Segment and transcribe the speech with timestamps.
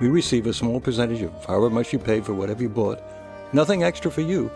[0.00, 3.02] We receive a small percentage of however much you pay for whatever you bought.
[3.52, 4.50] Nothing extra for you,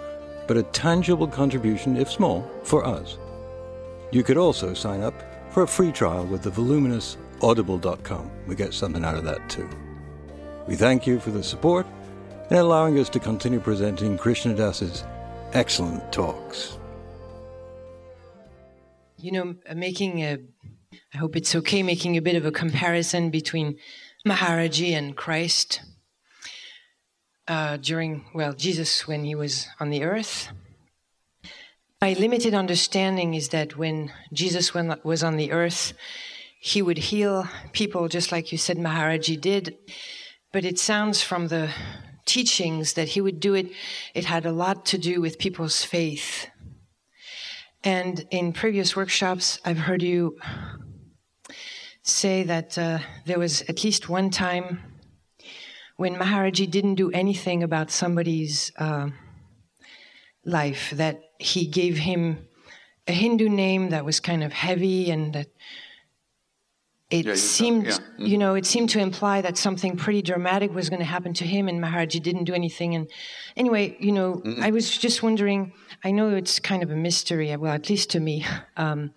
[0.46, 3.18] but a tangible contribution, if small, for us.
[4.10, 5.14] You could also sign up
[5.50, 8.30] for a free trial with the voluminous audible.com.
[8.46, 9.68] We get something out of that too.
[10.66, 11.86] We thank you for the support
[12.50, 15.04] and allowing us to continue presenting Krishna Das's
[15.52, 16.76] excellent talks.
[19.16, 20.38] You know, making a,
[21.14, 23.76] I hope it's okay, making a bit of a comparison between
[24.26, 25.80] Maharaji and Christ
[27.48, 30.48] uh, during, well, Jesus when he was on the earth.
[32.00, 35.94] My limited understanding is that when Jesus was on the earth,
[36.60, 39.78] he would heal people just like you said Maharaji did.
[40.52, 41.70] But it sounds from the
[42.26, 43.72] teachings that he would do it,
[44.14, 46.48] it had a lot to do with people's faith.
[47.82, 50.38] And in previous workshops, I've heard you
[52.10, 54.80] say that uh, there was at least one time
[55.96, 59.08] when Maharaji didn't do anything about somebody's uh,
[60.44, 62.48] life, that he gave him
[63.06, 65.48] a Hindu name that was kind of heavy and that
[67.10, 67.92] it yeah, seemed, yeah.
[67.92, 68.26] mm-hmm.
[68.26, 71.44] you know, it seemed to imply that something pretty dramatic was going to happen to
[71.44, 72.94] him, and Maharaji didn't do anything.
[72.94, 73.10] And
[73.56, 74.62] anyway, you know, mm-hmm.
[74.62, 75.72] I was just wondering.
[76.04, 78.46] I know it's kind of a mystery, well, at least to me.
[78.76, 79.12] Um,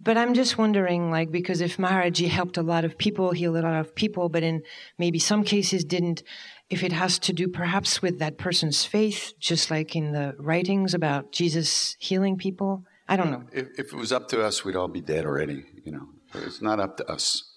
[0.00, 3.62] but I'm just wondering, like, because if Maharaji helped a lot of people, healed a
[3.62, 4.62] lot of people, but in
[4.96, 6.22] maybe some cases didn't,
[6.70, 10.94] if it has to do perhaps with that person's faith, just like in the writings
[10.94, 13.44] about Jesus healing people, I don't know.
[13.52, 16.08] If, if it was up to us, we'd all be dead already, you know.
[16.34, 17.56] It's not up to us.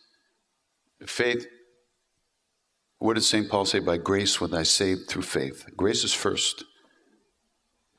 [1.06, 1.46] Faith,
[2.98, 3.50] what did St.
[3.50, 3.80] Paul say?
[3.80, 5.66] By grace was I saved through faith.
[5.76, 6.64] Grace is first.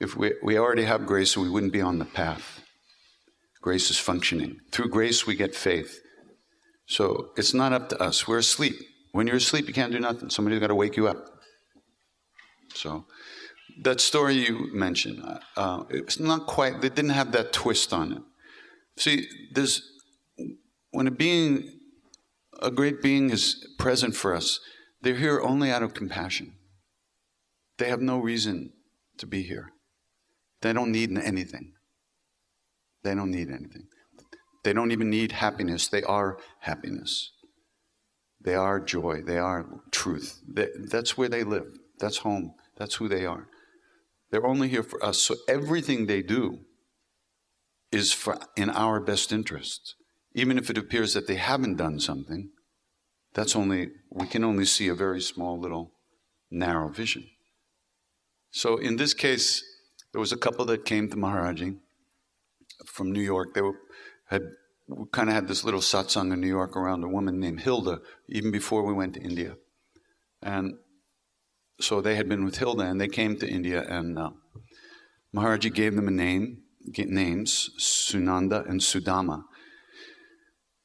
[0.01, 2.62] If we, we already have grace, we wouldn't be on the path.
[3.63, 4.61] Grace is functioning.
[4.73, 6.03] Through grace, we get faith.
[6.87, 8.27] So it's not up to us.
[8.29, 8.75] We're asleep.
[9.13, 10.31] When you're asleep, you can't do nothing.
[10.31, 11.41] Somebody's got to wake you up.
[12.75, 13.07] So
[13.83, 18.13] that story you mentioned, uh, uh, it's not quite, they didn't have that twist on
[18.13, 18.23] it.
[18.97, 19.81] See, there's,
[20.91, 21.71] when a being,
[22.61, 24.59] a great being is present for us,
[25.03, 26.55] they're here only out of compassion.
[27.79, 28.73] They have no reason
[29.19, 29.73] to be here.
[30.63, 31.75] They don't need anything.
[33.05, 33.87] They don't need anything.
[34.65, 35.89] They don't even need happiness.
[35.89, 37.33] They are happiness.
[38.41, 39.23] They are joy.
[39.23, 40.41] They are truth.
[40.49, 41.67] They, that's where they live.
[41.99, 42.55] That's home.
[42.77, 43.49] That's who they are.
[44.31, 45.19] They're only here for us.
[45.19, 46.61] So everything they do
[47.91, 49.95] is for in our best interest.
[50.35, 52.51] Even if it appears that they haven't done something,
[53.35, 55.93] that's only we can only see a very small little
[56.51, 57.27] narrow vision.
[58.51, 59.63] So in this case,
[60.13, 61.79] there was a couple that came to Maharaji
[62.87, 63.55] from New York.
[63.55, 63.79] They were,
[64.27, 64.43] had
[65.13, 68.51] kind of had this little satsang in New York around a woman named Hilda, even
[68.51, 69.57] before we went to India.
[70.43, 70.75] And
[71.81, 74.31] so they had been with Hilda, and they came to India, and uh,
[75.35, 76.63] Maharaji gave them a name,
[76.97, 79.45] names, Sunanda and Sudama.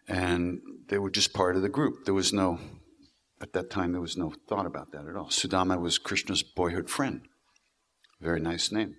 [0.08, 2.06] And they were just part of the group.
[2.06, 2.60] There was no,
[3.42, 5.28] at that time, there was no thought about that at all.
[5.28, 7.22] Sudama was Krishna's boyhood friend.
[8.22, 8.96] Very nice name.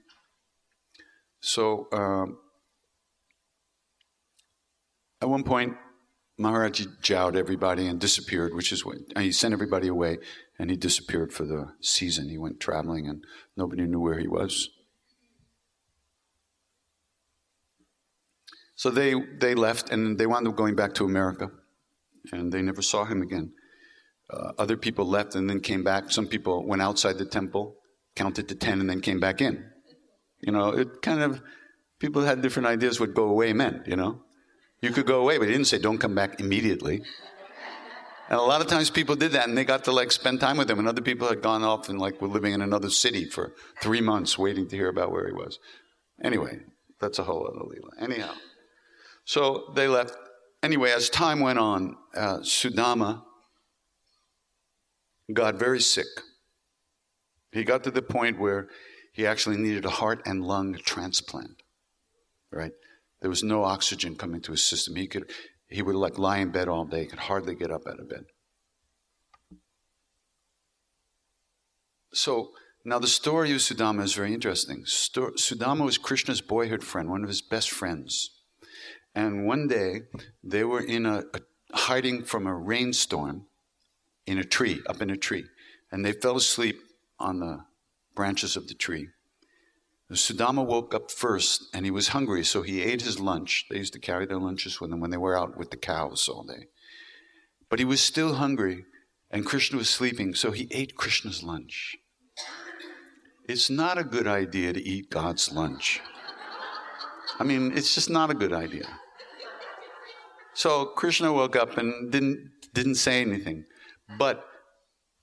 [1.41, 2.39] So, um,
[5.21, 5.77] at one point,
[6.41, 10.19] Maharaji jowed everybody and disappeared, which is what he sent everybody away
[10.59, 12.29] and he disappeared for the season.
[12.29, 13.25] He went traveling and
[13.57, 14.71] nobody knew where he was.
[18.77, 21.51] So they, they left and they wound up going back to America
[22.33, 23.53] and they never saw him again.
[24.31, 26.13] Uh, other people left and then came back.
[26.13, 27.77] Some people went outside the temple,
[28.15, 29.65] counted to 10, and then came back in.
[30.41, 31.43] You know, it kind of,
[31.99, 34.23] people had different ideas what go away meant, you know.
[34.81, 37.03] You could go away, but he didn't say don't come back immediately.
[38.31, 40.59] And a lot of times people did that and they got to like spend time
[40.59, 40.79] with him.
[40.79, 44.03] And other people had gone off and like were living in another city for three
[44.03, 45.59] months waiting to hear about where he was.
[46.23, 46.61] Anyway,
[47.01, 48.03] that's a whole other Leela.
[48.03, 48.35] Anyhow,
[49.25, 50.15] so they left.
[50.63, 53.23] Anyway, as time went on, uh, Sudama
[55.33, 56.07] got very sick.
[57.53, 58.69] He got to the point where
[59.13, 61.63] he actually needed a heart and lung transplant,
[62.53, 62.73] right?
[63.21, 64.97] There was no oxygen coming to his system.
[64.97, 65.31] He could,
[65.69, 67.01] he would like lie in bed all day.
[67.01, 68.25] He could hardly get up out of bed.
[72.13, 72.51] So
[72.85, 74.85] now the story of Sudama is very interesting.
[74.85, 78.31] Sudama was Krishna's boyhood friend, one of his best friends.
[79.15, 80.03] And one day
[80.43, 81.41] they were in a, a
[81.73, 83.47] hiding from a rainstorm
[84.27, 85.45] in a tree, up in a tree,
[85.91, 86.81] and they fell asleep
[87.19, 87.65] on the
[88.15, 89.09] branches of the tree.
[90.17, 93.67] Sudama woke up first and he was hungry, so he ate his lunch.
[93.69, 96.29] They used to carry their lunches with them when they were out with the cows
[96.29, 96.67] all day.
[97.69, 98.87] But he was still hungry
[99.31, 101.97] and Krishna was sleeping, so he ate Krishna's lunch.
[103.47, 106.01] It's not a good idea to eat God's lunch.
[107.39, 108.87] I mean, it's just not a good idea.
[110.55, 113.65] So Krishna woke up and didn't, didn't say anything.
[114.19, 114.45] But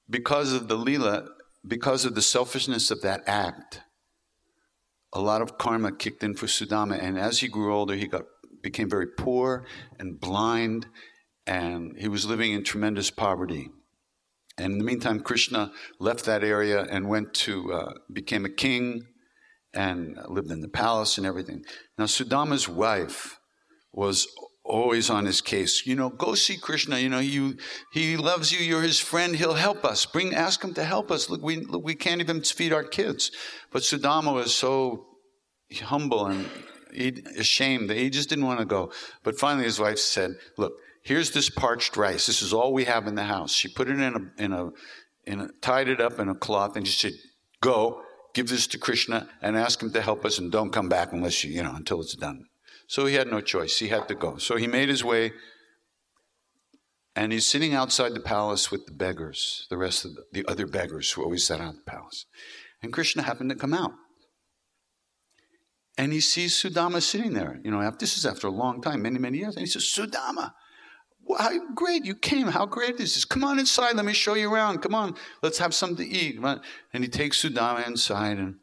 [0.09, 1.27] because of the Leela,
[1.67, 3.81] because of the selfishness of that act,
[5.15, 8.25] a lot of karma kicked in for Sudama, and as he grew older, he got
[8.61, 9.65] became very poor
[9.97, 10.87] and blind,
[11.47, 13.69] and he was living in tremendous poverty.
[14.57, 19.05] And in the meantime, Krishna left that area and went to uh, became a king
[19.73, 21.63] and lived in the palace and everything.
[21.97, 23.39] Now, Sudama's wife
[23.91, 24.27] was
[24.65, 25.85] always on his case.
[25.85, 26.97] You know, go see Krishna.
[26.97, 27.57] You know, you
[27.93, 28.59] he loves you.
[28.59, 29.35] You're his friend.
[29.35, 30.05] He'll help us.
[30.05, 31.29] Bring, ask him to help us.
[31.29, 33.31] Look, we look, we can't even feed our kids.
[33.71, 35.05] But Sudama was so
[35.83, 36.49] humble and
[37.37, 38.91] ashamed that he just didn't want to go.
[39.23, 42.25] But finally, his wife said, "Look, here's this parched rice.
[42.25, 44.71] This is all we have in the house." She put it in a in a
[45.25, 47.19] in a, tied it up in a cloth, and she said,
[47.61, 48.01] "Go."
[48.33, 51.45] Give this to Krishna and ask him to help us, and don't come back unless
[51.45, 52.43] you, you know, until it's done.
[52.87, 53.79] So he had no choice.
[53.79, 54.37] He had to go.
[54.37, 55.33] So he made his way,
[57.15, 60.67] and he's sitting outside the palace with the beggars, the rest of the, the other
[60.67, 62.25] beggars who always sat out the palace.
[62.81, 63.93] And Krishna happened to come out.
[65.97, 67.59] And he sees Sudama sitting there.
[67.63, 69.55] You know, this is after a long time, many, many years.
[69.55, 70.51] And he says, Sudama,
[71.37, 72.47] how great, you came.
[72.47, 73.25] How great this is?
[73.25, 73.95] Come on inside.
[73.95, 74.81] Let me show you around.
[74.81, 76.37] Come on, let's have something to eat.
[76.93, 78.55] And he takes Sudama inside and,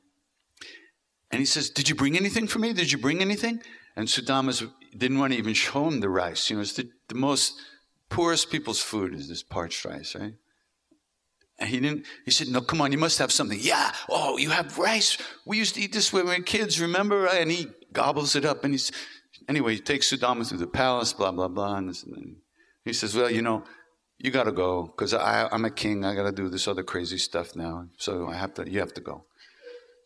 [1.31, 2.73] and he says, Did you bring anything for me?
[2.73, 3.63] Did you bring anything?
[3.97, 6.51] And Sudama didn't want to even show him the rice.
[6.51, 7.61] You know, it's the, the most
[8.09, 10.35] poorest people's food is this parched rice, right?
[11.59, 13.59] And he didn't, he said, No, come on, you must have something.
[13.61, 15.19] Yeah, oh, you have rice.
[15.47, 17.27] We used to eat this when we were kids, remember?
[17.27, 18.65] And he gobbles it up.
[18.65, 18.91] And he's,
[19.49, 21.77] anyway, he takes Sudama through the palace, blah, blah, blah.
[21.77, 22.37] And, this, and
[22.85, 23.65] he says, Well, you know,
[24.19, 26.05] you got to go because I'm a king.
[26.05, 27.89] I got to do this other crazy stuff now.
[27.97, 29.25] So I have to, you have to go.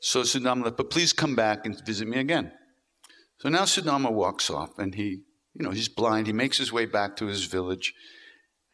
[0.01, 2.53] So Sudama, but please come back and visit me again.
[3.39, 5.23] So now Sudama walks off and he,
[5.55, 6.27] you know, he's blind.
[6.27, 7.95] He makes his way back to his village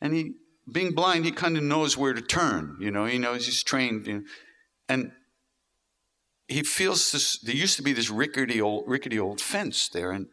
[0.00, 0.34] and he
[0.70, 2.76] being blind, he kind of knows where to turn.
[2.80, 4.06] You know, he knows he's trained.
[4.06, 4.24] You know,
[4.88, 5.12] and
[6.48, 7.38] he feels this.
[7.38, 10.26] There used to be this rickety old, rickety old fence there, and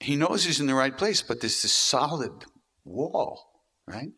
[0.00, 1.22] he knows he's in the right place.
[1.22, 2.46] But there's this solid
[2.84, 4.10] wall, right?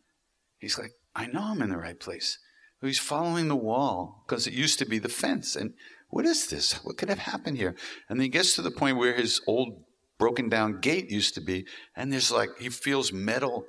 [0.57, 2.39] He's like, I know I'm in the right place.
[2.81, 5.55] He's following the wall because it used to be the fence.
[5.55, 5.73] And
[6.11, 6.73] what is this?
[6.83, 7.75] What could have happened here?
[8.07, 9.83] And then he gets to the point where his old
[10.19, 11.65] broken down gate used to be,
[11.95, 13.65] and there's like he feels metal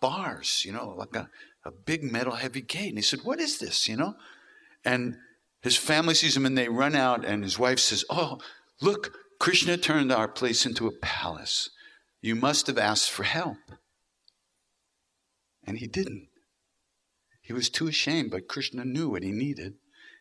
[0.00, 1.28] bars, you know, like a,
[1.64, 2.90] a big metal heavy gate.
[2.90, 4.14] And he said, What is this, you know?
[4.84, 5.16] And
[5.62, 8.38] his family sees him and they run out, and his wife says, Oh,
[8.80, 11.70] look, Krishna turned our place into a palace.
[12.20, 13.58] You must have asked for help.
[15.66, 16.28] And he didn't.
[17.40, 19.74] He was too ashamed, but Krishna knew what he needed,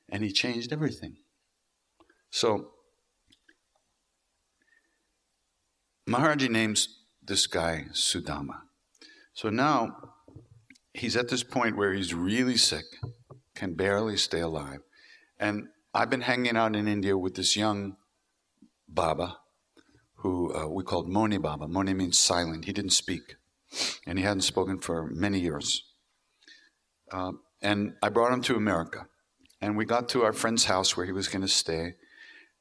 [0.09, 1.17] and he changed everything.
[2.29, 2.71] So,
[6.07, 8.61] Maharaji names this guy Sudama.
[9.33, 9.95] So now
[10.93, 12.85] he's at this point where he's really sick,
[13.55, 14.79] can barely stay alive.
[15.39, 17.97] And I've been hanging out in India with this young
[18.87, 19.37] Baba
[20.17, 21.67] who uh, we called Moni Baba.
[21.67, 22.65] Moni means silent.
[22.65, 23.35] He didn't speak,
[24.07, 25.83] and he hadn't spoken for many years.
[27.11, 29.07] Uh, and I brought him to America.
[29.61, 31.93] And we got to our friend's house where he was going to stay.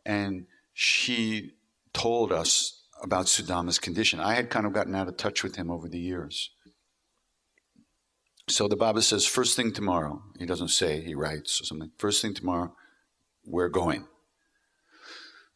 [0.05, 1.53] And she
[1.93, 4.21] told us about Sudama's condition.
[4.21, 6.51] I had kind of gotten out of touch with him over the years.
[8.49, 12.21] So the Baba says, first thing tomorrow, he doesn't say, he writes or something, first
[12.21, 12.75] thing tomorrow,
[13.47, 14.07] we're going.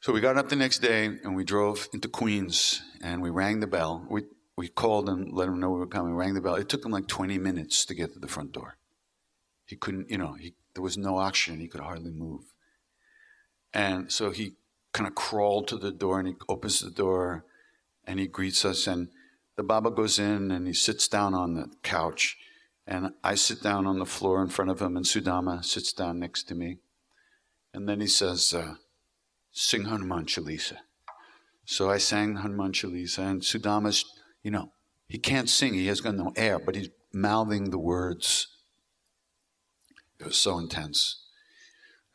[0.01, 3.61] So we got up the next day and we drove into Queens and we rang
[3.61, 4.07] the bell.
[4.09, 4.23] We,
[4.57, 6.55] we called and let him know we were coming, we rang the bell.
[6.55, 8.77] It took him like 20 minutes to get to the front door.
[9.67, 12.43] He couldn't, you know, he, there was no oxygen, he could hardly move.
[13.73, 14.55] And so he
[14.93, 17.45] kind of crawled to the door and he opens the door
[18.05, 19.09] and he greets us and
[19.57, 22.37] the Baba goes in and he sits down on the couch
[22.89, 26.19] and I sit down on the floor in front of him, and Sudama sits down
[26.19, 26.79] next to me.
[27.75, 28.77] And then he says, uh,
[29.53, 30.79] Sing Hanuman Chalisa.
[31.67, 34.07] So I sang Hanuman Chalisa, and Sudama's,
[34.43, 34.73] you know,
[35.07, 38.47] he can't sing, he has got no air, but he's mouthing the words.
[40.19, 41.27] It was so intense.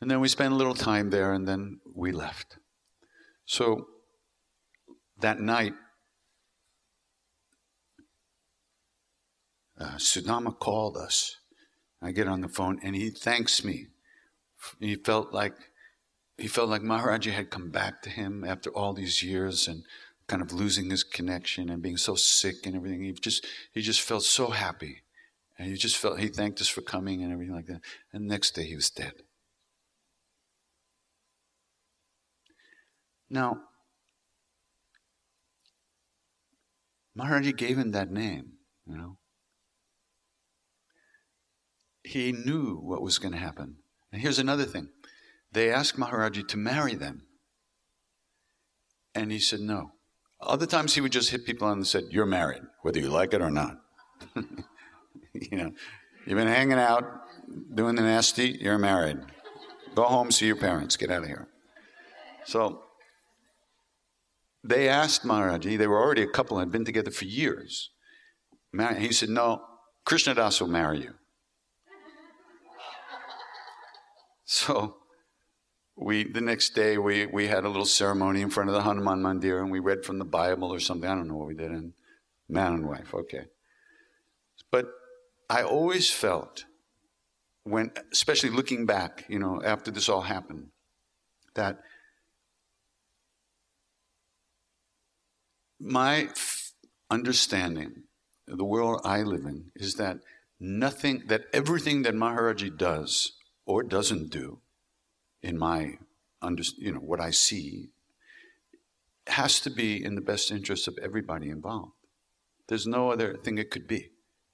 [0.00, 2.58] And then we spent a little time there, and then we left.
[3.46, 3.86] So
[5.20, 5.74] that night,
[9.78, 11.36] uh, Sudama called us.
[12.02, 13.86] I get on the phone and he thanks me.
[14.78, 15.54] He felt like
[16.36, 19.84] he felt like Maharaji had come back to him after all these years and
[20.26, 23.02] kind of losing his connection and being so sick and everything.
[23.02, 25.02] He just he just felt so happy.
[25.58, 27.80] And he just felt he thanked us for coming and everything like that.
[28.12, 29.12] And next day he was dead.
[33.34, 33.58] Now,
[37.18, 38.52] Maharaji gave him that name,
[38.86, 39.18] you know
[42.04, 43.76] he knew what was going to happen.
[44.12, 44.90] And here's another thing
[45.50, 47.22] they asked Maharaji to marry them.
[49.14, 49.92] And he said no.
[50.40, 53.32] Other times he would just hit people on and said, You're married, whether you like
[53.32, 53.78] it or not.
[54.34, 55.72] you know,
[56.26, 57.04] you've been hanging out,
[57.74, 59.18] doing the nasty, you're married.
[59.94, 61.48] Go home, see your parents, get out of here.
[62.44, 62.82] So
[64.64, 67.90] they asked Maharaji, they were already a couple, had been together for years.
[68.96, 69.62] He said, No,
[70.04, 71.14] Krishna Das will marry you.
[74.46, 74.98] So
[75.96, 79.22] we the next day we, we had a little ceremony in front of the Hanuman
[79.22, 81.08] Mandir and we read from the Bible or something.
[81.08, 81.70] I don't know what we did.
[81.70, 81.92] And
[82.48, 83.46] man and wife, okay.
[84.70, 84.86] But
[85.48, 86.64] I always felt
[87.64, 90.68] when, especially looking back, you know, after this all happened,
[91.54, 91.80] that
[95.84, 96.28] my
[97.10, 98.04] understanding
[98.48, 100.18] of the world I live in is that
[100.58, 103.32] nothing, that everything that Maharaji does
[103.66, 104.60] or doesn't do
[105.42, 105.98] in my
[106.40, 107.90] under, you know what I see
[109.26, 111.92] has to be in the best interest of everybody involved.
[112.68, 114.10] There's no other thing it could be.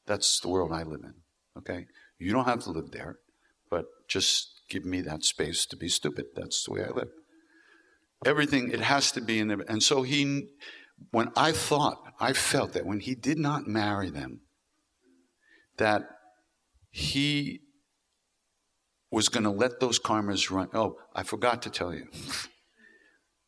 [0.07, 1.15] That's the world I live in.
[1.59, 1.87] Okay?
[2.19, 3.19] You don't have to live there,
[3.71, 6.27] but just give me that space to be stupid.
[6.35, 7.11] That's the way I live.
[8.27, 9.65] Everything, it has to be in there.
[9.69, 10.49] And so he,
[11.11, 14.41] when I thought, I felt that when he did not marry them,
[15.79, 16.03] that
[16.91, 17.61] he
[19.11, 20.69] was going to let those karmas run.
[20.73, 22.07] Oh, I forgot to tell you.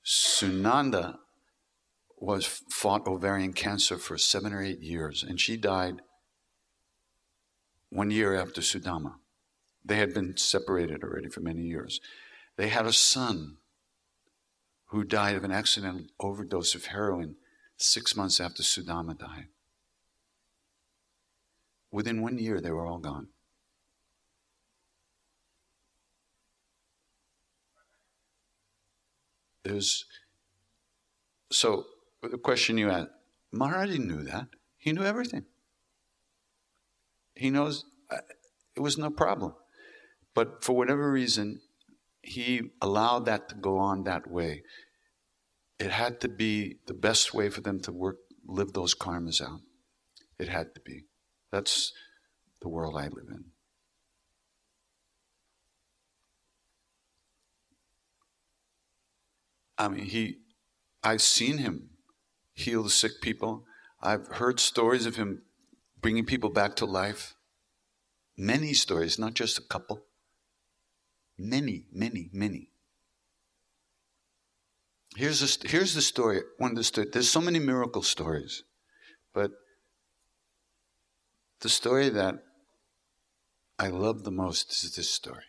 [0.05, 1.19] Sunanda
[2.17, 6.01] was fought ovarian cancer for seven or eight years, and she died
[7.91, 9.15] one year after Sudama.
[9.85, 12.01] They had been separated already for many years.
[12.57, 13.59] They had a son
[14.87, 17.37] who died of an accidental overdose of heroin
[17.83, 19.49] six months after Sudama died.
[21.91, 23.29] Within one year, they were all gone.
[29.65, 30.05] There's
[31.51, 31.85] so
[32.23, 33.11] the question you asked,
[33.55, 34.49] Maharaji knew that.
[34.79, 35.45] He knew everything.
[37.35, 38.19] He knows uh,
[38.75, 39.55] it was no problem.
[40.35, 41.61] But for whatever reason,
[42.23, 44.63] he allowed that to go on that way.
[45.83, 49.63] It had to be the best way for them to work, live those karmas out.
[50.39, 51.07] It had to be.
[51.51, 51.93] That's
[52.61, 53.47] the world I live in.
[59.77, 60.37] I mean, he,
[61.03, 61.91] I've seen him
[62.53, 63.65] heal the sick people.
[64.01, 65.43] I've heard stories of him
[66.01, 67.35] bringing people back to life.
[68.37, 70.05] Many stories, not just a couple.
[71.37, 72.72] Many, many, many.
[75.17, 76.41] Here's, a, here's the story.
[76.59, 77.07] One of the story.
[77.13, 78.63] There's so many miracle stories,
[79.35, 79.51] but
[81.61, 82.37] the story that
[83.79, 85.45] I love the most is this story.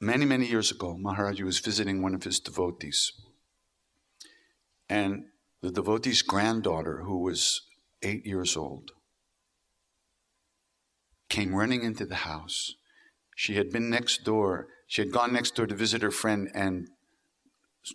[0.00, 3.12] Many, many years ago, Maharaji was visiting one of his devotees.
[4.88, 5.24] And
[5.62, 7.62] the devotee's granddaughter, who was
[8.02, 8.90] eight years old,
[11.28, 12.74] came running into the house.
[13.34, 14.68] She had been next door.
[14.94, 16.88] She had gone next door to visit her friend, and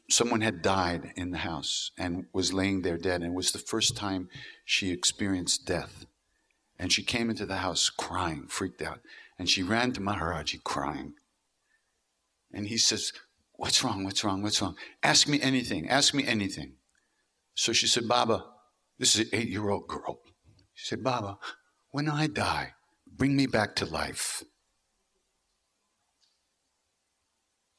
[0.10, 3.22] someone had died in the house and was laying there dead.
[3.22, 4.28] And it was the first time
[4.66, 6.06] she experienced death.
[6.78, 9.00] And she came into the house crying, freaked out.
[9.38, 11.14] And she ran to Maharaji crying.
[12.52, 13.14] And he says,
[13.54, 14.04] What's wrong?
[14.04, 14.44] What's wrong?
[14.44, 14.76] What's wrong?
[15.02, 15.88] Ask me anything.
[15.88, 16.74] Ask me anything.
[17.56, 18.44] So she said, Baba,
[18.98, 20.20] this is an eight year old girl.
[20.74, 21.38] She said, Baba,
[21.92, 22.74] when I die,
[23.08, 24.44] bring me back to life.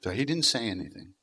[0.02, 1.14] So he didn't say anything.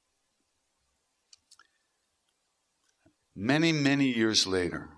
[3.36, 4.90] Many, many years later,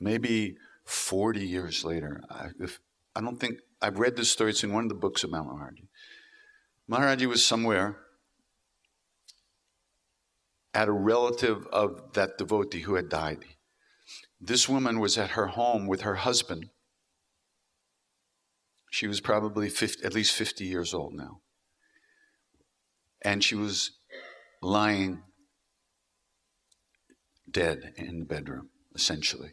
[0.00, 2.80] maybe 40 years later, I, if,
[3.14, 5.88] I don't think, I've read this story, it's in one of the books about Maharaji.
[6.90, 7.96] Maharaji was somewhere
[10.72, 13.38] at a relative of that devotee who had died.
[14.40, 16.70] This woman was at her home with her husband.
[18.90, 21.40] She was probably 50, at least 50 years old now.
[23.24, 23.92] And she was
[24.60, 25.22] lying
[27.50, 29.52] dead in the bedroom, essentially.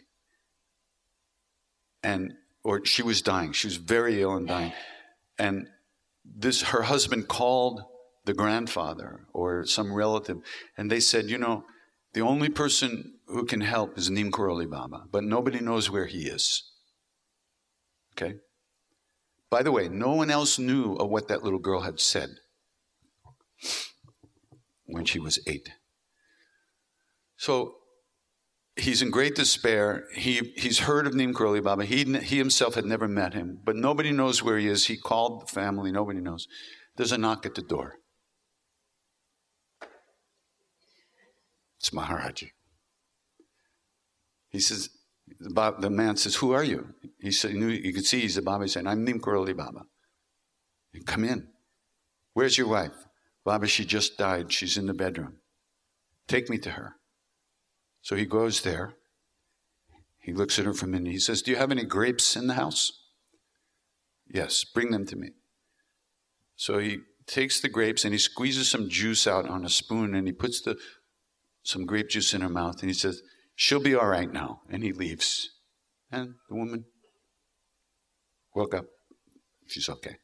[2.04, 3.54] And, or she was dying.
[3.54, 4.74] She was very ill and dying.
[5.38, 5.68] And
[6.26, 7.82] this her husband called
[8.26, 10.38] the grandfather or some relative
[10.78, 11.64] and they said you know
[12.14, 16.28] the only person who can help is Neem Karoli Baba but nobody knows where he
[16.28, 16.64] is
[18.14, 18.36] okay
[19.50, 22.30] by the way no one else knew of what that little girl had said
[24.86, 25.70] when she was eight
[27.42, 27.78] so
[28.76, 30.06] he's in great despair.
[30.14, 31.86] He, he's heard of Neem Karoli Baba.
[31.86, 34.86] He, he himself had never met him, but nobody knows where he is.
[34.86, 36.48] He called the family, nobody knows.
[36.98, 37.96] There's a knock at the door.
[41.80, 42.50] It's Maharaji.
[44.50, 44.90] He says,
[45.40, 46.90] the, the man says, Who are you?
[47.20, 48.66] He said, You could see he's a Baba.
[48.66, 49.82] He said, I'm Neem Karoli Baba.
[51.08, 51.48] Come in.
[52.34, 52.94] Where's your wife?
[53.44, 54.52] Baba, she just died.
[54.52, 55.38] She's in the bedroom.
[56.28, 56.96] Take me to her.
[58.02, 58.94] So he goes there.
[60.20, 61.12] He looks at her a minute.
[61.12, 62.92] He says, Do you have any grapes in the house?
[64.28, 65.30] Yes, bring them to me.
[66.56, 70.28] So he takes the grapes and he squeezes some juice out on a spoon and
[70.28, 70.78] he puts the
[71.64, 73.22] some grape juice in her mouth and he says,
[73.56, 74.62] She'll be all right now.
[74.70, 75.50] And he leaves.
[76.12, 76.86] And the woman
[78.56, 78.86] woke up.
[79.68, 80.18] She's okay.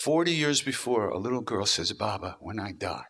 [0.00, 3.04] Forty years before, a little girl says, Baba, when I die,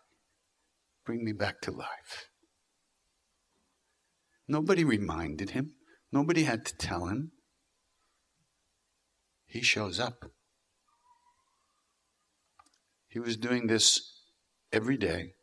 [1.06, 2.30] bring me back to life.
[4.48, 5.76] Nobody reminded him.
[6.10, 7.30] Nobody had to tell him.
[9.46, 10.32] He shows up.
[13.06, 14.24] He was doing this
[14.72, 15.34] every day,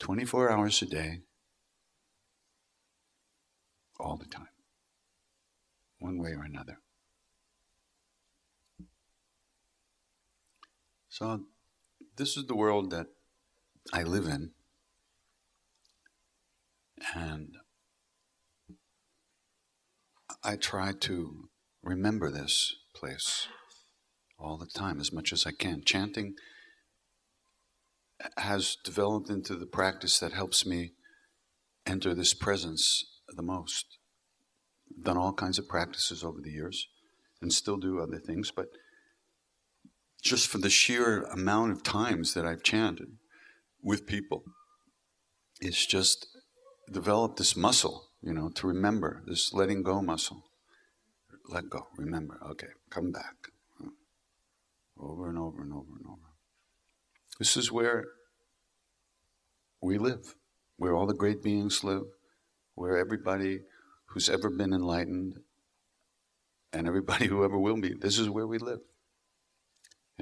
[0.00, 1.20] 24 hours a day,
[4.00, 4.48] all the time,
[6.00, 6.78] one way or another.
[11.12, 11.42] So,
[12.16, 13.08] this is the world that
[13.92, 14.52] I live in.
[17.14, 17.56] And
[20.42, 21.50] I try to
[21.82, 23.46] remember this place
[24.38, 25.82] all the time as much as I can.
[25.84, 26.32] Chanting
[28.38, 30.92] has developed into the practice that helps me
[31.84, 33.98] enter this presence the most.
[34.96, 36.88] I've done all kinds of practices over the years
[37.42, 38.68] and still do other things, but
[40.22, 43.18] just for the sheer amount of times that I've chanted
[43.82, 44.44] with people,
[45.60, 46.28] it's just
[46.90, 50.44] developed this muscle, you know, to remember, this letting go muscle.
[51.48, 53.48] Let go, remember, okay, come back.
[54.98, 56.30] Over and over and over and over.
[57.40, 58.04] This is where
[59.80, 60.36] we live,
[60.76, 62.04] where all the great beings live,
[62.76, 63.62] where everybody
[64.06, 65.40] who's ever been enlightened
[66.72, 68.78] and everybody who ever will be, this is where we live.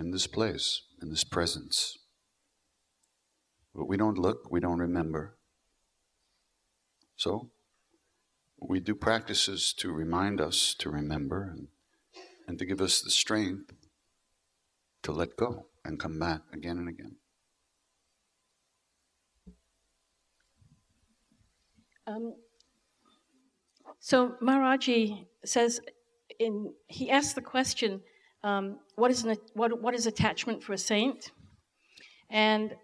[0.01, 1.99] In this place, in this presence.
[3.75, 5.37] But we don't look, we don't remember.
[7.17, 7.51] So,
[8.59, 11.69] we do practices to remind us to remember and,
[12.49, 13.75] and to give us the strength
[15.03, 17.17] to let go and come back again and again.
[22.07, 22.37] Um,
[23.99, 25.83] so Maharaji says,
[26.39, 28.01] in he asks the question,
[28.43, 31.31] um, what is an, what what is attachment for a saint?
[32.31, 32.75] And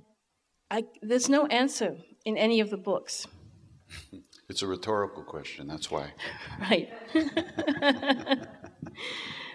[0.70, 3.26] I, there's no answer in any of the books.
[4.48, 5.66] It's a rhetorical question.
[5.66, 6.12] That's why.
[6.70, 6.88] Right.
[7.14, 7.30] In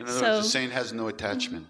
[0.01, 1.67] other So- words, the saint has no attachment.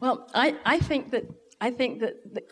[0.00, 1.24] Well, I, I think that
[1.60, 2.42] I think that the,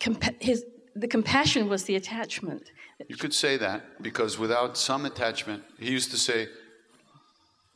[0.00, 0.64] compa- his
[0.94, 2.70] the compassion was the attachment.
[3.08, 6.48] You could say that because without some attachment, he used to say,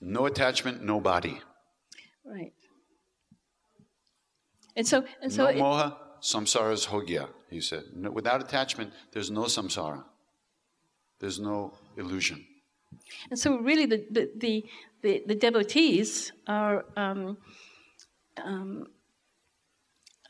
[0.00, 1.40] no attachment, no body.
[2.24, 2.52] Right.
[4.76, 7.84] And so and so no it- moha, samsara is hogya, he said.
[7.94, 10.04] No, without attachment, there's no samsara.
[11.20, 12.46] There's no illusion.
[13.30, 14.64] And so, really, the, the, the,
[15.02, 17.36] the, the devotees are um,
[18.42, 18.86] um,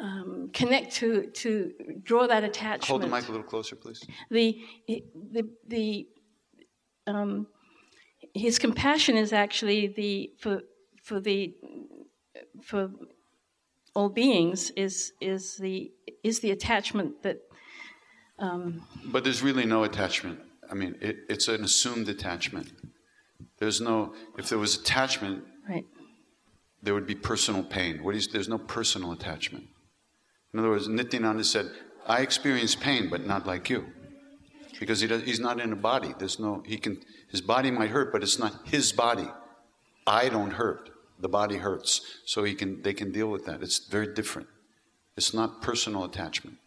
[0.01, 2.85] um, connect to, to draw that attachment.
[2.87, 4.03] Hold the mic a little closer, please.
[4.31, 6.09] The, the, the,
[7.07, 7.47] um,
[8.35, 10.63] his compassion is actually the for
[11.03, 11.55] for the
[12.63, 12.91] for
[13.95, 15.91] all beings is is the
[16.23, 17.39] is the attachment that
[18.39, 20.39] um, But there's really no attachment.
[20.71, 22.71] I mean, it, it's an assumed attachment.
[23.59, 25.85] There's no, if there was attachment, right
[26.83, 28.03] there would be personal pain.
[28.03, 29.65] What is, there's no personal attachment.
[30.53, 31.71] In other words, Nityananda said,
[32.07, 33.87] I experience pain, but not like you.
[34.79, 36.15] Because he does, he's not in a body.
[36.19, 39.29] There's no, he can, his body might hurt, but it's not his body.
[40.07, 40.91] I don't hurt.
[41.21, 42.01] The body hurts.
[42.25, 43.63] So he can, they can deal with that.
[43.63, 44.49] It's very different.
[45.17, 46.59] It's not personal attachment.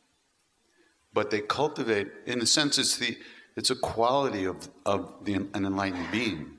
[1.14, 3.18] But they cultivate, in a sense, it's, the,
[3.56, 6.58] it's a quality of, of the, an enlightened being.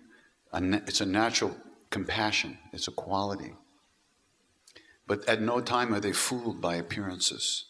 [0.53, 1.57] A it's a natural
[1.91, 3.55] compassion, it's a quality.
[5.07, 7.67] But at no time are they fooled by appearances.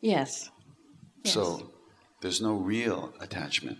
[0.00, 0.50] yes
[1.22, 1.34] Yes.
[1.34, 1.72] So
[2.20, 3.78] there's no real attachment.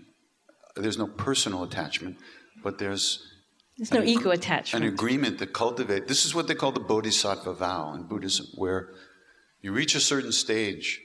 [0.76, 2.18] There's no personal attachment,
[2.62, 3.30] but there's
[3.76, 6.06] there's no an ego attachment An agreement to cultivate.
[6.06, 8.90] This is what they call the bodhisattva vow in Buddhism, where
[9.60, 11.00] you reach a certain stage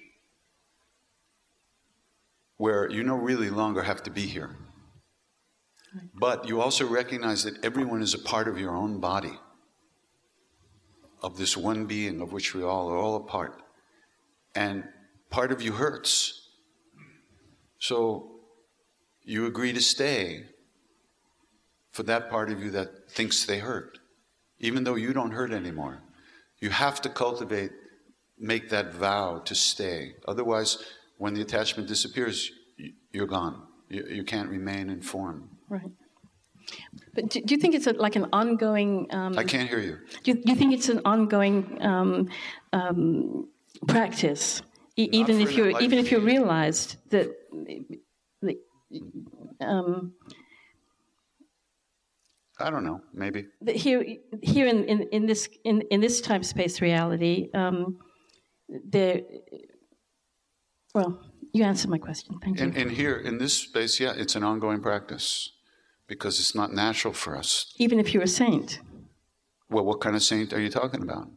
[2.58, 4.56] where you no really longer have to be here.
[6.14, 9.40] But you also recognize that everyone is a part of your own body,
[11.24, 13.62] of this one being of which we all are all a part.
[14.54, 14.84] And
[15.30, 16.50] part of you hurts.
[17.80, 18.39] So
[19.30, 20.44] you agree to stay
[21.92, 24.00] for that part of you that thinks they hurt,
[24.60, 26.02] even though you don't hurt anymore.
[26.60, 27.72] You have to cultivate,
[28.40, 30.16] make that vow to stay.
[30.28, 30.80] Otherwise,
[31.20, 32.52] when the attachment disappears,
[33.12, 33.62] you're gone.
[33.88, 35.50] You, you can't remain in form.
[35.70, 35.92] Right.
[37.14, 39.08] But do, do you think it's a, like an ongoing?
[39.12, 39.98] Um, I can't hear you.
[40.24, 42.30] do, you, do you think it's an ongoing um,
[42.74, 43.48] um,
[43.88, 44.64] practice,
[44.96, 47.28] e- even if you even if you realized that,
[48.42, 48.58] that
[49.62, 50.14] um,
[52.60, 53.02] I don't know.
[53.14, 53.48] Maybe.
[53.68, 54.04] here
[54.42, 58.00] here in, in, in this in, in this time space reality, um,
[58.68, 59.22] there.
[60.94, 61.22] Well,
[61.54, 62.40] you answered my question.
[62.44, 62.66] Thank you.
[62.66, 65.52] And, and here, in this space, yeah, it's an ongoing practice
[66.08, 68.80] because it's not natural for us even if you're a saint,
[69.70, 71.30] Well, what kind of saint are you talking about?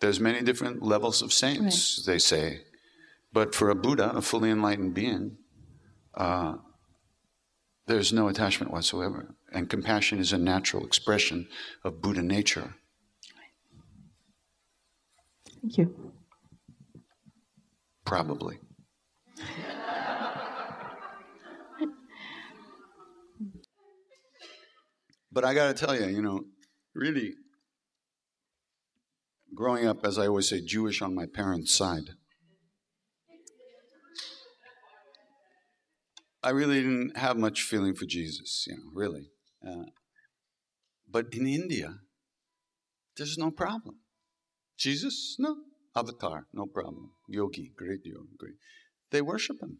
[0.00, 2.12] There's many different levels of saints, right.
[2.12, 2.62] they say.
[3.32, 5.36] But for a Buddha, a fully enlightened being,
[6.14, 6.56] uh,
[7.86, 9.34] there's no attachment whatsoever.
[9.52, 11.48] And compassion is a natural expression
[11.84, 12.74] of Buddha nature.
[15.60, 16.12] Thank you.
[18.04, 18.58] Probably.
[25.30, 26.44] but I got to tell you, you know,
[26.94, 27.34] really,
[29.54, 32.10] growing up, as I always say, Jewish on my parents' side,
[36.42, 39.30] I really didn't have much feeling for Jesus, you know, really.
[39.66, 39.90] Uh,
[41.08, 41.98] but in India,
[43.16, 43.96] there's no problem.
[44.76, 45.56] Jesus, no.
[45.94, 47.12] Avatar, no problem.
[47.28, 48.54] Yogi, great yogi, great.
[49.10, 49.78] They worship him.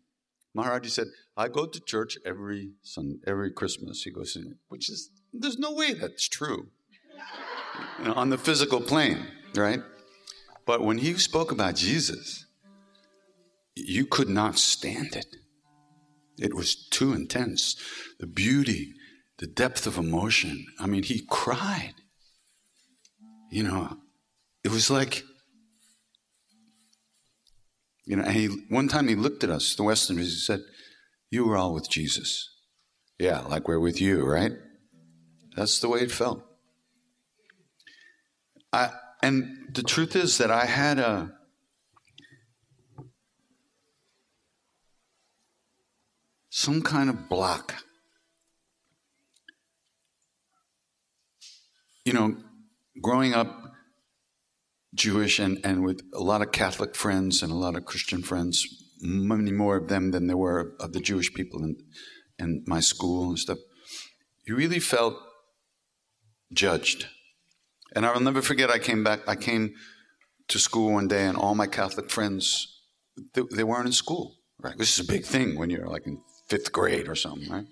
[0.57, 4.03] Maharaji said, I go to church every Sunday, every Christmas.
[4.03, 4.37] He goes,
[4.69, 6.69] which is, there's no way that's true
[7.99, 9.81] you know, on the physical plane, right?
[10.67, 12.47] But when he spoke about Jesus,
[13.75, 15.27] you could not stand it.
[16.43, 17.77] It was too intense.
[18.19, 18.95] The beauty,
[19.39, 20.67] the depth of emotion.
[20.81, 21.95] I mean, he cried.
[23.53, 23.97] You know,
[24.65, 25.23] it was like,
[28.07, 30.63] you know, and he, one time he looked at us, the Westerners, he said,
[31.31, 32.49] You were all with Jesus.
[33.21, 34.53] Yeah, like we're with you, right?
[35.57, 36.43] That's the way it felt.
[38.73, 38.91] I,
[39.23, 41.33] and the truth is that I had a,
[46.55, 47.83] some kind of block.
[52.05, 52.37] You know,
[53.01, 53.73] growing up
[54.95, 58.67] Jewish and, and with a lot of Catholic friends and a lot of Christian friends,
[59.01, 61.77] many more of them than there were of the Jewish people in,
[62.39, 63.59] in my school and stuff,
[64.45, 65.15] you really felt
[66.53, 67.07] judged.
[67.97, 69.73] And I will never forget, I came back, I came
[70.49, 72.83] to school one day and all my Catholic friends,
[73.33, 74.37] they, they weren't in school.
[74.59, 74.77] Right?
[74.77, 76.21] This is a big thing when you're like in
[76.53, 77.65] fifth grade or something, right?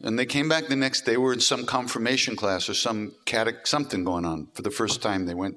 [0.00, 1.18] And they came back the next day.
[1.18, 5.26] Were in some confirmation class or some catech, something going on for the first time.
[5.26, 5.56] They went,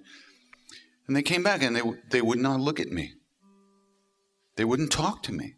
[1.08, 3.14] and they came back and they they would not look at me.
[4.58, 5.54] They wouldn't talk to me.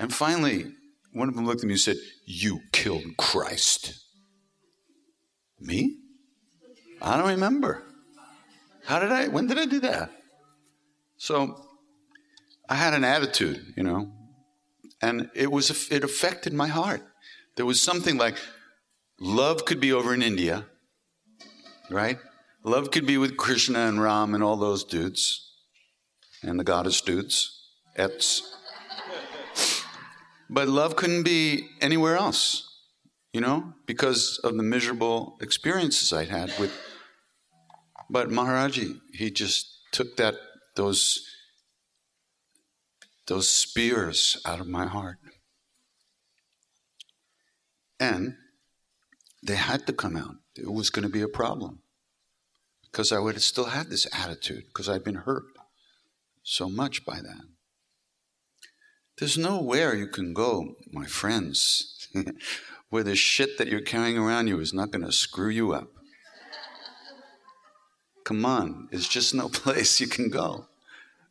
[0.00, 0.72] And finally,
[1.12, 3.94] one of them looked at me and said, "You killed Christ."
[5.60, 5.96] Me?
[7.00, 7.84] I don't remember.
[8.84, 9.28] How did I?
[9.28, 10.10] When did I do that?
[11.18, 11.54] So
[12.68, 14.10] I had an attitude, you know,
[15.02, 17.02] and it was it affected my heart.
[17.56, 18.36] There was something like
[19.18, 20.66] love could be over in India,
[21.90, 22.18] right?
[22.64, 25.52] Love could be with Krishna and Ram and all those dudes,
[26.42, 27.50] and the goddess dudes,
[27.96, 28.42] ets.
[30.48, 32.68] But love couldn't be anywhere else,
[33.32, 36.72] you know, because of the miserable experiences I'd had with.
[38.10, 40.34] But Maharaji, he just took that
[40.74, 41.24] those
[43.30, 45.18] those spears out of my heart.
[48.00, 48.34] And
[49.40, 50.34] they had to come out.
[50.56, 51.78] It was going to be a problem
[52.82, 55.44] because I would have still had this attitude because I'd been hurt
[56.42, 57.44] so much by that.
[59.18, 62.08] There's nowhere you can go, my friends,
[62.90, 65.86] where the shit that you're carrying around you is not going to screw you up.
[68.24, 70.66] Come on, it's just no place you can go.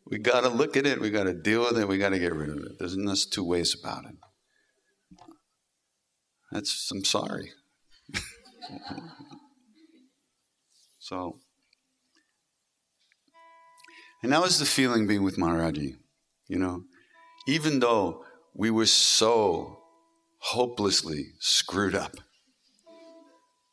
[0.10, 1.00] We got to look at it.
[1.00, 1.88] We got to deal with it.
[1.88, 2.80] We got to get rid of it.
[2.80, 4.16] There's no two ways about it.
[6.52, 7.52] That's, I'm sorry.
[10.98, 11.38] so,
[14.24, 15.98] and that was the feeling being with Maharaji.
[16.48, 16.86] You know,
[17.48, 19.84] even though we were so
[20.40, 22.16] hopelessly screwed up,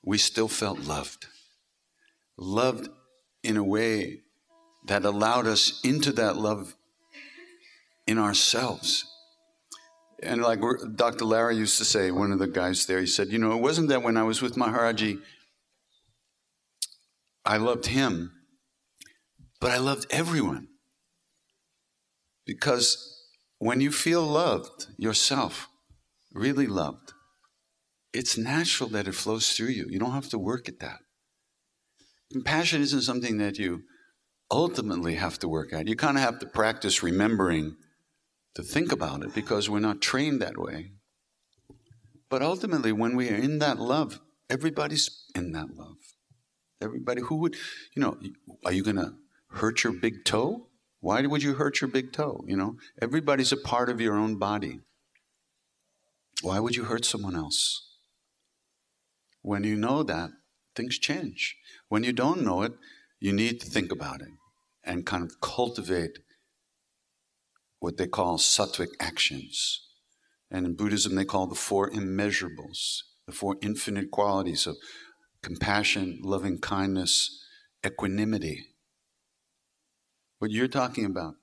[0.04, 1.26] we still felt loved.
[2.36, 2.90] Loved
[3.42, 4.20] in a way
[4.86, 6.74] that allowed us into that love
[8.06, 9.04] in ourselves.
[10.22, 10.60] And like
[10.94, 11.24] Dr.
[11.24, 13.88] Larry used to say, one of the guys there, he said, You know, it wasn't
[13.88, 15.20] that when I was with Maharaji,
[17.44, 18.32] I loved him,
[19.60, 20.68] but I loved everyone.
[22.46, 23.24] Because
[23.58, 25.68] when you feel loved yourself,
[26.32, 27.12] really loved,
[28.12, 29.86] it's natural that it flows through you.
[29.88, 30.98] You don't have to work at that.
[32.32, 33.82] Compassion isn't something that you
[34.50, 35.88] ultimately have to work at.
[35.88, 37.76] You kind of have to practice remembering
[38.54, 40.92] to think about it because we're not trained that way.
[42.28, 45.96] But ultimately, when we are in that love, everybody's in that love.
[46.80, 47.54] Everybody who would,
[47.94, 48.18] you know,
[48.64, 49.14] are you going to
[49.50, 50.68] hurt your big toe?
[51.00, 52.44] Why would you hurt your big toe?
[52.46, 54.80] You know, everybody's a part of your own body.
[56.42, 57.86] Why would you hurt someone else?
[59.42, 60.30] When you know that,
[60.74, 61.56] things change.
[61.88, 62.72] When you don't know it,
[63.20, 64.28] you need to think about it
[64.84, 66.18] and kind of cultivate
[67.80, 69.82] what they call sattvic actions.
[70.50, 74.76] And in Buddhism, they call the four immeasurables, the four infinite qualities of
[75.42, 77.42] compassion, loving kindness,
[77.84, 78.66] equanimity.
[80.38, 81.34] What you're talking about,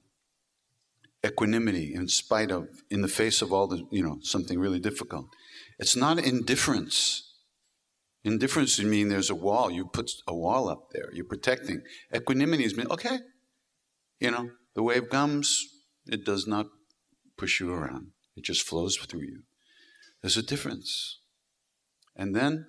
[1.26, 5.28] equanimity in spite of, in the face of all the, you know, something really difficult.
[5.80, 7.33] It's not indifference.
[8.24, 9.70] Indifference would mean there's a wall.
[9.70, 11.10] You put a wall up there.
[11.14, 11.82] You're protecting.
[12.16, 13.20] Equanimity is mean, okay,
[14.20, 15.68] you know, the wave comes,
[16.08, 16.68] it does not
[17.38, 18.12] push you around.
[18.36, 19.44] It just flows through you.
[20.22, 21.20] There's a difference.
[22.16, 22.68] And then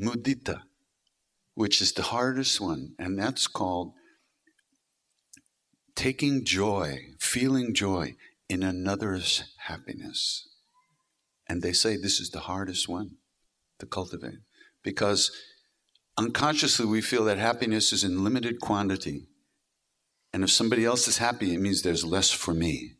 [0.00, 0.62] mudita,
[1.54, 3.92] which is the hardest one, and that's called
[5.94, 8.14] taking joy, feeling joy
[8.48, 10.48] in another's happiness.
[11.48, 13.16] And they say this is the hardest one
[13.78, 14.38] to cultivate
[14.82, 15.30] because
[16.16, 19.26] unconsciously we feel that happiness is in limited quantity.
[20.32, 22.94] And if somebody else is happy, it means there's less for me.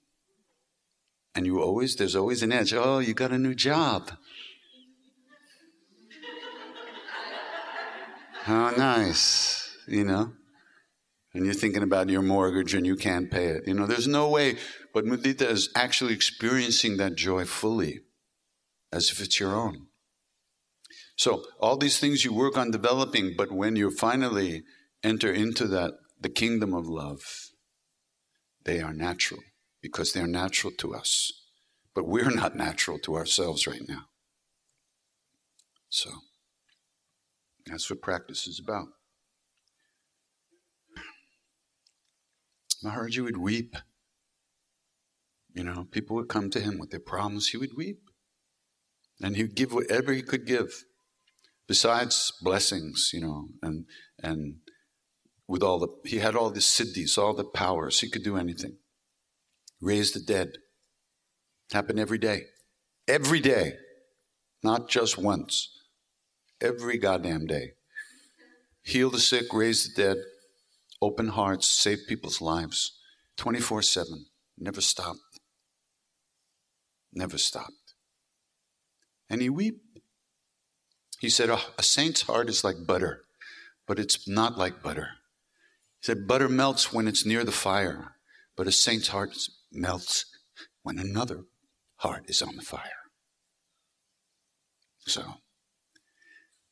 [1.34, 2.72] And you always, there's always an edge.
[2.72, 4.12] Oh, you got a new job.
[8.44, 10.32] How nice, you know?
[11.32, 13.66] And you're thinking about your mortgage and you can't pay it.
[13.66, 14.58] You know, there's no way.
[14.92, 18.00] But mudita is actually experiencing that joy fully,
[18.94, 19.88] as if it's your own.
[21.16, 24.62] So, all these things you work on developing, but when you finally
[25.02, 27.50] enter into that, the kingdom of love,
[28.64, 29.40] they are natural
[29.82, 31.32] because they're natural to us.
[31.92, 34.06] But we're not natural to ourselves right now.
[35.88, 36.10] So,
[37.66, 38.88] that's what practice is about.
[42.84, 43.76] Maharaji would weep.
[45.52, 48.04] You know, people would come to him with their problems, he would weep.
[49.22, 50.84] And he would give whatever he could give,
[51.66, 53.86] besides blessings, you know, and
[54.22, 54.56] and
[55.46, 58.76] with all the he had all the siddhis, all the powers, he could do anything.
[59.80, 60.58] Raise the dead.
[61.72, 62.42] Happen every day.
[63.06, 63.74] Every day.
[64.62, 65.70] Not just once.
[66.60, 67.72] Every goddamn day.
[68.82, 70.16] Heal the sick, raise the dead,
[71.00, 72.98] open hearts, save people's lives
[73.36, 74.26] 24 7.
[74.58, 75.18] Never stopped.
[77.12, 77.83] Never stopped.
[79.34, 79.80] And he wept.
[81.18, 83.24] He said, oh, A saint's heart is like butter,
[83.84, 85.08] but it's not like butter.
[85.98, 88.14] He said, Butter melts when it's near the fire,
[88.56, 89.36] but a saint's heart
[89.72, 90.26] melts
[90.84, 91.46] when another
[91.96, 93.10] heart is on the fire.
[95.00, 95.24] So,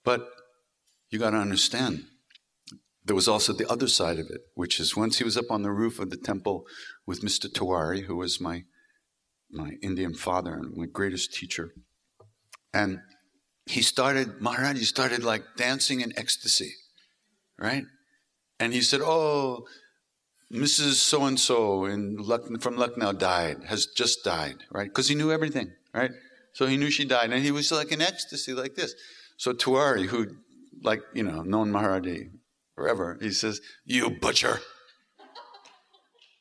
[0.05, 0.29] but
[1.11, 2.05] you got to understand
[3.05, 5.62] there was also the other side of it, which is once he was up on
[5.62, 6.64] the roof of the temple
[7.07, 7.53] with Mr.
[7.53, 8.66] Tewari, who was my
[9.51, 11.75] my Indian father and my greatest teacher.
[12.75, 13.01] And
[13.67, 16.75] he started, Maharaj, he started like dancing in ecstasy,
[17.59, 17.85] right?
[18.59, 19.67] And he said, Oh,
[20.53, 20.95] Mrs.
[20.95, 21.87] So and so
[22.61, 24.89] from Lucknow died, has just died, right?
[24.89, 26.11] Because he knew everything, right?
[26.53, 27.33] So he knew she died.
[27.33, 28.95] And he was like in ecstasy like this.
[29.39, 30.37] So Tewari, who,
[30.83, 32.31] like, you know, known Maharaji
[32.75, 33.19] forever.
[33.21, 34.61] He says, You butcher.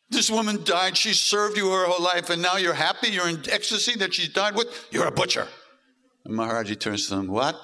[0.09, 0.97] This woman died.
[0.97, 3.11] She served you her whole life, and now you're happy?
[3.11, 4.67] You're in ecstasy that she died with?
[4.91, 5.47] You're a butcher.
[6.23, 7.59] And Maharaji turns to him, What?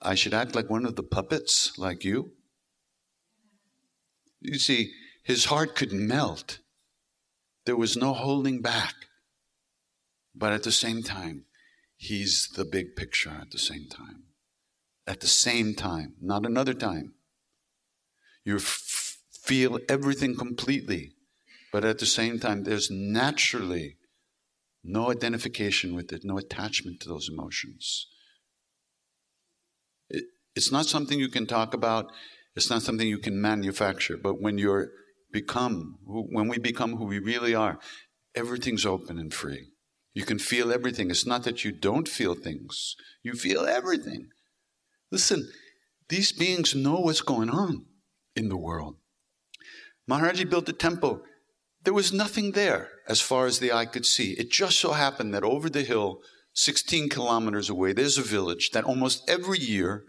[0.00, 2.32] I should act like one of the puppets, like you?
[4.40, 4.92] You see,
[5.24, 6.60] his heart could melt.
[7.66, 8.94] There was no holding back.
[10.34, 11.44] But at the same time,
[11.96, 14.22] he's the big picture at the same time.
[15.06, 17.14] At the same time, not another time.
[18.44, 21.12] You f- feel everything completely,
[21.72, 23.97] but at the same time, there's naturally
[24.88, 28.06] no identification with it, no attachment to those emotions.
[30.08, 30.24] It,
[30.56, 32.10] it's not something you can talk about.
[32.56, 34.16] It's not something you can manufacture.
[34.16, 34.88] But when you're
[35.30, 37.78] become, when we become who we really are,
[38.34, 39.68] everything's open and free.
[40.14, 41.10] You can feel everything.
[41.10, 42.96] It's not that you don't feel things.
[43.22, 44.28] You feel everything.
[45.12, 45.48] Listen,
[46.08, 47.84] these beings know what's going on
[48.34, 48.96] in the world.
[50.10, 51.22] Maharaji built a temple.
[51.84, 54.32] There was nothing there as far as the eye could see.
[54.32, 56.20] It just so happened that over the hill,
[56.54, 60.04] 16 kilometers away, there's a village that almost every year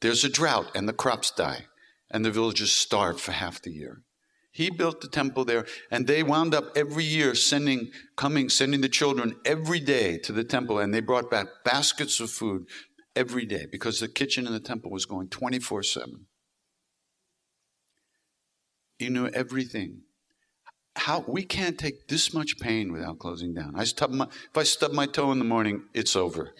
[0.00, 1.66] there's a drought and the crops die,
[2.10, 4.02] and the villagers starve for half the year.
[4.50, 8.88] He built the temple there, and they wound up every year sending, coming, sending the
[8.88, 12.66] children every day to the temple, and they brought back baskets of food
[13.16, 16.26] every day because the kitchen in the temple was going 24 7.
[18.98, 20.02] You knew everything.
[20.94, 23.74] How we can't take this much pain without closing down.
[23.76, 26.54] I stub my, if I stub my toe in the morning, it's over.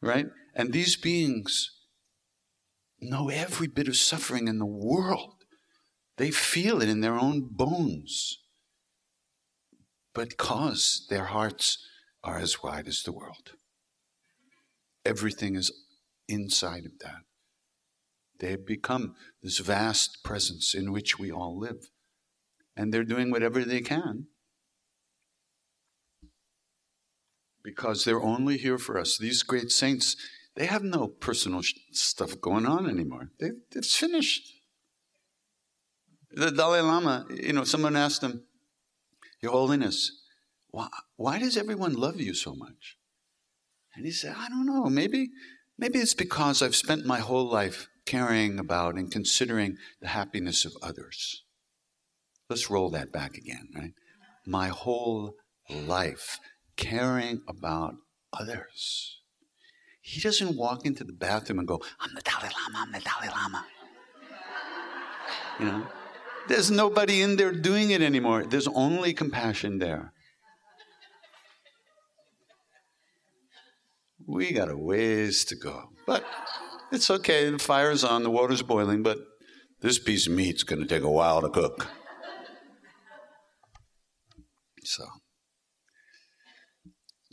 [0.00, 0.26] Right?
[0.54, 1.70] And these beings
[3.00, 5.44] know every bit of suffering in the world.
[6.16, 8.38] They feel it in their own bones.
[10.14, 11.78] But Because their hearts
[12.22, 13.52] are as wide as the world.
[15.04, 15.72] Everything is
[16.28, 17.22] inside of that.
[18.38, 21.90] They have become this vast presence in which we all live.
[22.76, 24.26] And they're doing whatever they can
[27.62, 29.18] because they're only here for us.
[29.18, 30.16] These great saints,
[30.56, 33.30] they have no personal sh- stuff going on anymore.
[33.38, 34.52] They, it's finished.
[36.30, 38.44] The Dalai Lama, you know, someone asked him,
[39.40, 40.10] Your Holiness,
[40.70, 42.96] why, why does everyone love you so much?
[43.94, 44.86] And he said, I don't know.
[44.86, 45.30] Maybe,
[45.78, 50.72] maybe it's because I've spent my whole life caring about and considering the happiness of
[50.82, 51.44] others.
[52.52, 53.94] Let's roll that back again, right?
[54.44, 55.36] My whole
[55.70, 56.38] life
[56.76, 57.94] caring about
[58.30, 59.20] others.
[60.02, 63.28] He doesn't walk into the bathroom and go, I'm the Dalai Lama, I'm the Dalai
[63.28, 63.64] Lama.
[65.58, 65.86] You know?
[66.46, 68.44] There's nobody in there doing it anymore.
[68.44, 70.12] There's only compassion there.
[74.26, 75.84] We got a ways to go.
[76.06, 76.22] But
[76.92, 77.48] it's okay.
[77.48, 79.16] The fire's on, the water's boiling, but
[79.80, 81.88] this piece of meat's to take a while to cook.
[84.84, 85.04] So,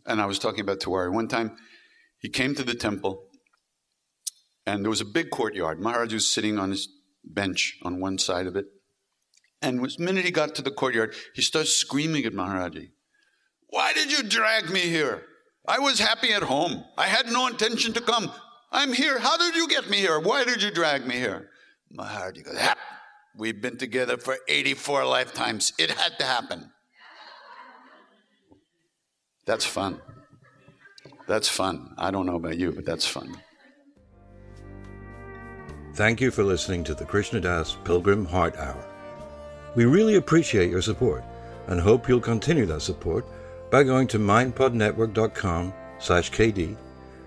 [0.05, 1.11] and I was talking about Tewari.
[1.11, 1.57] One time,
[2.19, 3.23] he came to the temple,
[4.65, 5.79] and there was a big courtyard.
[5.79, 6.87] Maharaj was sitting on his
[7.23, 8.65] bench on one side of it.
[9.61, 12.91] And the minute he got to the courtyard, he starts screaming at Maharaji.
[13.67, 15.23] Why did you drag me here?
[15.67, 16.83] I was happy at home.
[16.97, 18.31] I had no intention to come.
[18.71, 19.19] I'm here.
[19.19, 20.19] How did you get me here?
[20.19, 21.49] Why did you drag me here?
[21.97, 22.77] Maharaji goes, Hap.
[23.35, 25.73] We've been together for 84 lifetimes.
[25.77, 26.71] It had to happen.
[29.49, 29.99] That's fun.
[31.25, 31.95] That's fun.
[31.97, 33.35] I don't know about you, but that's fun.
[35.95, 38.85] Thank you for listening to the Krishna Das Pilgrim Heart Hour.
[39.75, 41.23] We really appreciate your support
[41.65, 43.25] and hope you'll continue that support
[43.71, 46.77] by going to mindpodnetwork.com slash kd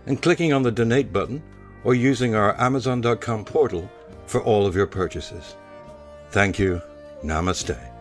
[0.06, 1.42] and clicking on the donate button
[1.82, 3.90] or using our amazon.com portal
[4.26, 5.56] for all of your purchases.
[6.30, 6.80] Thank you.
[7.24, 7.91] Namaste.